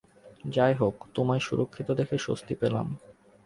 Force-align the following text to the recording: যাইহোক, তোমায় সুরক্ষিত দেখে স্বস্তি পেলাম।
যাইহোক, 0.45 0.95
তোমায় 1.15 1.39
সুরক্ষিত 1.39 1.87
দেখে 1.91 2.17
স্বস্তি 2.17 2.53
পেলাম। 2.55 2.87